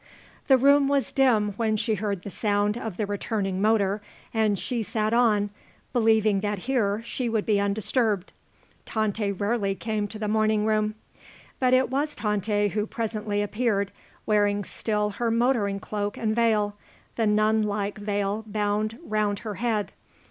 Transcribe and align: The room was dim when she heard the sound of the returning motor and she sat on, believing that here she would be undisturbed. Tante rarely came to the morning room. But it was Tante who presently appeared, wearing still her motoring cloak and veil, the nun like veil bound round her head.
The 0.47 0.57
room 0.57 0.87
was 0.87 1.11
dim 1.11 1.49
when 1.57 1.77
she 1.77 1.93
heard 1.93 2.23
the 2.23 2.31
sound 2.31 2.75
of 2.75 2.97
the 2.97 3.05
returning 3.05 3.61
motor 3.61 4.01
and 4.33 4.57
she 4.57 4.81
sat 4.81 5.13
on, 5.13 5.51
believing 5.93 6.39
that 6.39 6.57
here 6.65 7.03
she 7.05 7.29
would 7.29 7.45
be 7.45 7.59
undisturbed. 7.61 8.33
Tante 8.87 9.31
rarely 9.31 9.75
came 9.75 10.07
to 10.07 10.17
the 10.17 10.27
morning 10.27 10.65
room. 10.65 10.95
But 11.59 11.75
it 11.75 11.91
was 11.91 12.15
Tante 12.15 12.69
who 12.69 12.87
presently 12.87 13.43
appeared, 13.43 13.91
wearing 14.25 14.63
still 14.63 15.11
her 15.11 15.29
motoring 15.29 15.79
cloak 15.79 16.17
and 16.17 16.35
veil, 16.35 16.75
the 17.15 17.27
nun 17.27 17.61
like 17.61 17.99
veil 17.99 18.43
bound 18.47 18.97
round 19.03 19.37
her 19.45 19.53
head. 19.61 19.91